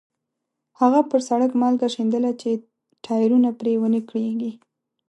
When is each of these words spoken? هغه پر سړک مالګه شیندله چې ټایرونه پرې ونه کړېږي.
هغه 0.79 0.99
پر 1.09 1.21
سړک 1.29 1.51
مالګه 1.61 1.87
شیندله 1.95 2.31
چې 2.41 2.49
ټایرونه 3.05 3.49
پرې 3.59 3.73
ونه 3.81 3.99
کړېږي. 4.09 4.51